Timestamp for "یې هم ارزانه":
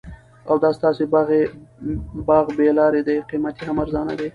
3.59-4.13